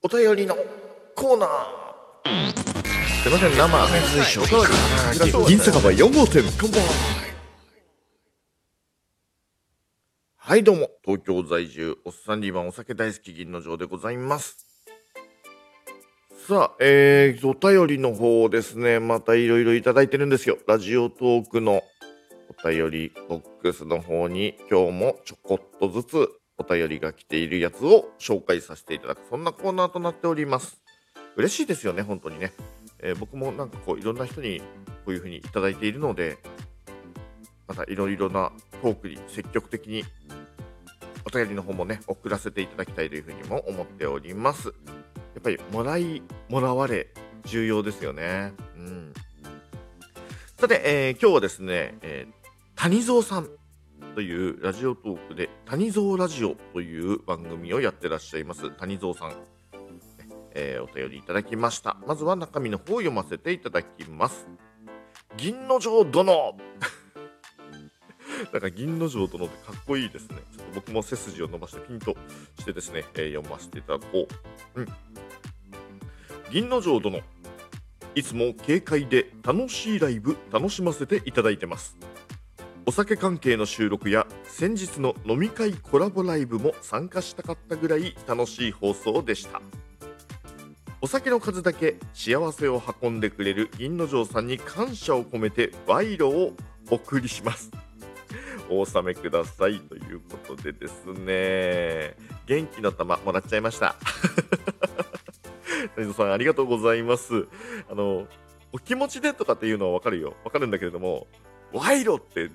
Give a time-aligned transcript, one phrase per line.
[0.00, 0.56] お便りの
[1.16, 1.48] コーナー。
[3.20, 4.42] すいません生水晶
[5.48, 6.44] 銀酒場4号店
[10.36, 14.68] はいどうも東京在住おっさんリーマンお酒大好き銀の城でございます
[16.46, 20.58] さあ、えー、お便りの方ですね、またいろいろいただいてるんですよ。
[20.68, 21.82] ラジオトークの
[22.64, 26.28] お便りボックスの方に今日もちょこっとずつ
[26.58, 30.80] お便りが来ているやつを紹介させていただく、そんなコーナーとなっております。
[31.36, 32.52] 嬉しいですよね、本当にね。
[32.98, 34.64] えー、僕もなんかこういろんな人にこ
[35.06, 36.38] ういうふうにいただいているので、
[37.68, 38.50] またいろいろな
[38.82, 40.04] トークに積極的に
[41.24, 44.68] お便りの方もね、送らせていただきたいというふうにも思っております。
[44.68, 44.72] や
[45.38, 47.06] っぱりもらいもらわれ
[47.44, 48.52] 重要ですよね。
[48.76, 49.12] うん、
[50.56, 52.32] さて、えー、今日はですね、えー、
[52.74, 53.48] 谷蔵さん
[54.18, 59.32] というラジオトークで谷蔵ラジオという番組をやってらっしゃいます谷蔵さん、
[60.56, 64.48] えー、お便りいただきましたまずは中身の方を読ませていただきます
[65.36, 66.56] 銀の城殿
[68.52, 70.38] なんか銀の城殿ってかっこいいですね。
[70.56, 72.16] ちょっと僕も背筋を伸ばしてピンと
[72.58, 74.26] してですね、えー、読ませていただこ
[74.74, 74.80] う。
[74.80, 74.88] うん。
[76.50, 77.20] 銀の城殿、
[78.14, 81.97] いつも軽快で楽しいライブ楽しませていただいてます。
[82.88, 89.60] お酒関係の収録や先日の飲み会コラボライブも参加したかったぐらい楽しい放送でした。
[91.02, 96.54] お酒の数だけ幸せを運んでくれる銀之丞さんに感謝を込めて賄賂を
[96.90, 97.70] お送りします。
[98.70, 102.16] お納めくださいということでですね。
[102.46, 103.96] 元気の玉もらっちゃいました。
[105.94, 107.48] 谷戸さんありがとうございます。
[107.90, 108.26] あの
[108.72, 110.36] お気持ちでとかっていうのはわかるよ。
[110.42, 111.26] わかるんだけれども
[111.74, 112.50] 賄賂って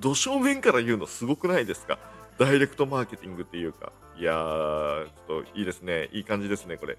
[0.00, 1.98] 土正面から言うのすごくないですか？
[2.38, 3.92] ダイレクトマーケティングっていうか。
[4.16, 6.08] いやーちょっといいですね。
[6.12, 6.96] いい感じですねこれ。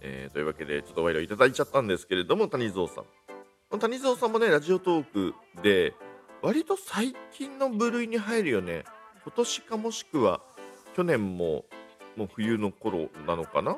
[0.00, 3.78] えー、というわけでちょっと賄賂いただいちゃったんですけれども谷蔵さん。
[3.78, 5.94] 谷蔵さんもねラジオトークで
[6.42, 8.84] 割と最近の部類に入るよね。
[9.24, 10.40] 今年かもしくは
[10.96, 11.64] 去年も
[12.16, 13.76] もう冬の頃なのかな？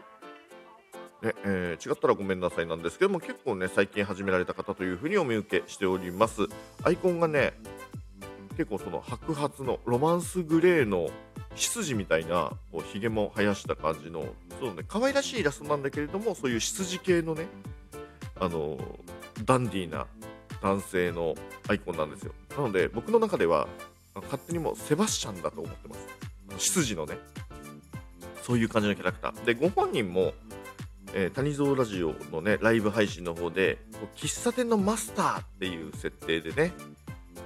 [1.22, 6.42] ねえー、違ったらごめんなさいなんですけども結構ね最近始められた方というふうにお見受けしております。
[6.82, 7.52] アイコンがね
[8.56, 11.08] 結構その白髪のロマンスグレーの
[11.54, 14.24] 羊みたいなこうひげも生やした感じの
[14.60, 17.46] そうね可愛らしいイラストなんだけれどもそういう羊系のね
[18.38, 18.78] あの
[19.44, 20.06] ダンディーな
[20.62, 21.34] 男性の
[21.68, 22.32] アイコンなんですよ。
[22.56, 23.68] なので僕の中では
[24.14, 25.94] 勝手にもうセバスチャンだと思ってま
[26.58, 26.72] す。
[26.72, 27.18] 執事のね
[28.42, 29.44] そういう感じのキャラクター。
[29.44, 30.34] でご本人も、
[31.14, 33.78] えー、谷蔵ラジオのねライブ配信の方で
[34.16, 36.72] 喫茶店のマスターっていう設定でね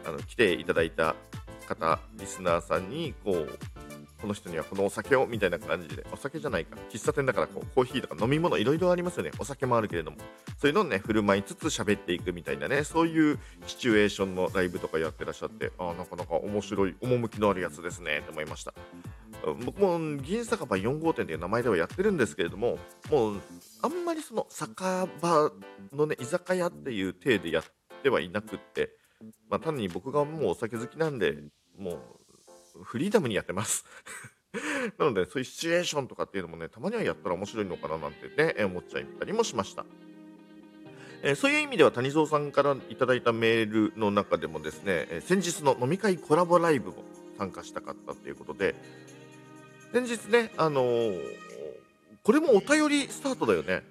[0.06, 1.14] あの来ていただいた
[1.66, 3.58] 方リスナーさんにこう
[4.24, 9.30] この人にはこのお酒をみたいな感じで、お酒じゃないか、喫茶店だからこうコーヒーとか飲み物いろいろありますよね。
[9.38, 10.16] お酒もあるけれども、
[10.58, 18.72] そういうのをね、振る舞いつつ喋っていくみたいなね、そういうシチュエーションのライブとかやってらっしゃって、あ、なかなか面白い、趣のあるやつですね、と思いました。
[19.64, 22.78] 僕も銀酒場4号店という名前ではやってるんですけれども、
[23.10, 23.40] もう、
[23.82, 24.82] あんまりその酒
[25.20, 25.52] 場
[25.92, 27.64] のね、居酒屋っていう体でやっ
[28.02, 28.90] てはいなくって、
[29.48, 31.36] まあ、単に僕がもうお酒好きなんで、
[31.78, 31.92] も
[32.76, 33.84] うフリーダムにやってます
[34.98, 39.84] なので、そういうシチュエーションとかっていうのもね、たまにはやったら面白いのかななんてね、思っちゃったりもしました。
[41.22, 47.02] え、そういう意味では谷蔵さんからいただいたメールの中でもですね、え、先日の飲み会コラボライブも
[47.38, 48.74] 参加したかったということで、
[49.94, 51.20] 先日ね、あのー、
[52.24, 53.84] これもお便りスタートだよね。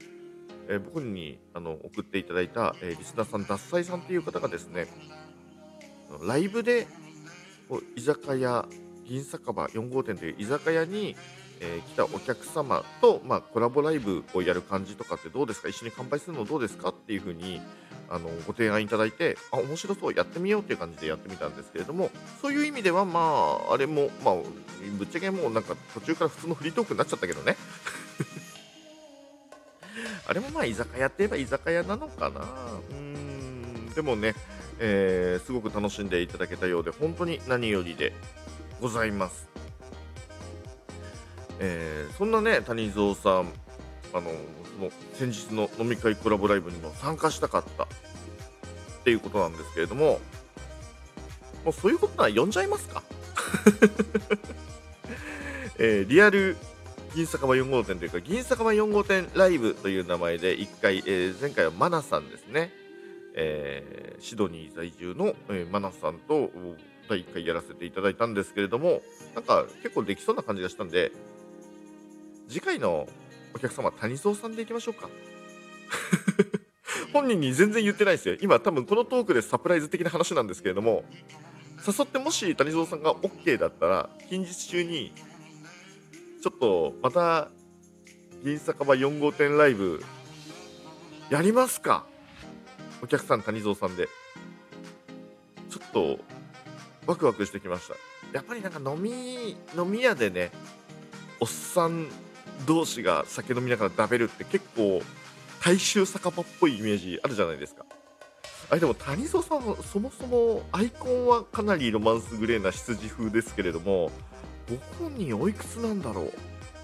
[0.68, 4.88] え僕にあの送っていただいた、えリスナーさん、獺祭さんという方がですね、
[6.28, 6.88] ライブで
[7.96, 8.66] 居酒屋
[9.06, 11.16] 銀酒場4号店という居酒屋に、
[11.62, 15.70] えー、来たお客様と、まあ、コラボライブをやる感じとかってどうですか？
[15.70, 16.90] 一緒に乾杯するのどうですか？
[16.90, 17.62] っていう風に
[18.10, 22.12] あのご提案いただいてあ面白そうやってみようっていう感じでやってみたんですけれども
[22.42, 24.36] そういう意味ではまああれもまあ
[24.90, 27.58] ぶっちゃけもうなんか途中から普通のフリートークになっちゃったけどね。
[30.26, 32.42] あれもまあ居酒屋って言えば居酒屋なのかな。
[32.92, 33.90] うん。
[33.94, 34.36] でもね
[34.80, 38.12] えー、すごく楽しんでいただけたようで本当に何よりで
[38.82, 39.48] ございます、
[41.60, 43.54] えー、そんなね谷蔵さん
[44.14, 44.32] あの
[44.76, 47.84] その先日の飲み会コラボライブにも参加したかった。
[47.84, 47.88] っ
[49.04, 50.20] ていうことなんですけれども。
[51.64, 53.02] もうそういうことなら呼んじゃいますか、
[55.78, 56.58] えー、リアル
[57.16, 62.72] 銀酒場4号店というか銀酒場4号店ライブという名前で1回、えー、前回はマナさんですね
[63.36, 66.52] えー、シドニー在住の、えー、マナさんと
[67.10, 69.02] 第1回やらせていただいたんですけれども
[69.34, 71.12] なんか結構できそうな感じがしたんで
[72.48, 73.08] 次回の
[73.56, 75.10] お客様、谷蔵さんでいきましょうか。
[77.14, 78.36] 本人に全然言ってないですよ。
[78.42, 81.06] 今多分このトークでサプライズ的な話なんですけれども、
[81.86, 85.14] 誘ってもし谷蔵さんが OK だったら、近日中に、
[86.44, 87.48] ちょっとまた、
[88.44, 90.04] 銀酒場4号店ライブ、
[91.30, 92.06] やりますか？
[93.02, 94.10] お客さん谷蔵さんで。
[95.70, 96.20] ちょっと、
[97.08, 97.96] ワクワクしてきました。
[98.34, 100.52] やっぱりなんか飲み、飲み屋でね、
[101.40, 102.10] おっさん
[102.68, 105.02] 同士が酒飲みながら食べるって結構
[105.64, 107.86] 大衆酒場っぽいイメージあるじゃないですか。
[108.70, 114.12] あれでも谷蔵さんはそもそもアイコンはかなりロマンスグレーな羊風ですけれども
[114.70, 116.34] ご本人おいくつなんだろう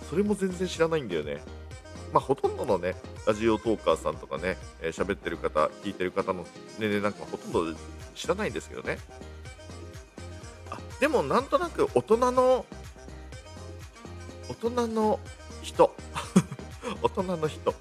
[0.09, 1.41] それも全然知らないんだよね。
[2.11, 2.95] まあほとんどのね
[3.27, 6.45] ラジオトーカーさんとかね喋、えー、ってる方聞いてる方の
[6.79, 7.79] 年齢なんかほとんど
[8.15, 8.97] 知らないんですけどね。
[10.71, 12.65] あでもなんとなく大人の
[14.49, 15.19] 大人の
[15.61, 15.95] 人
[17.03, 17.75] 大人の人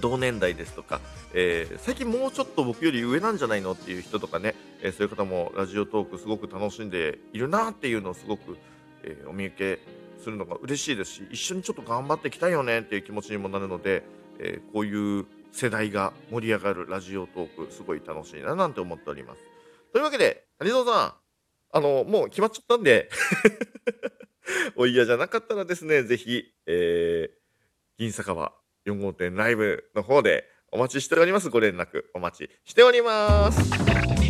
[0.00, 1.00] 同年代ですとか、
[1.36, 8.56] えー、最近もうちょっと僕より上なんじゃないのっていう人とかね、えー、そういう方もラジオトークすごく楽しんでいるなっていうのをすごく、
[9.02, 14.04] えー、お見受けするのが嬉しいですし一緒にちょっと頑張っていきたいよねっていう気持ちにもなるので、
[14.38, 19.40] えこういう世代が盛り上がるラジオトークすごい楽しいななんて思っております。
[19.92, 21.18] というわけで谷蔵さ
[21.72, 23.10] んあのもう決まっちゃったんで
[24.76, 27.28] お嫌じゃなかったらですねぜひ、え、
[27.98, 28.52] 銀酒場
[28.86, 31.50] 4号店ライブの方でお待ちしております。
[31.50, 34.23] ご連絡お待ちしております。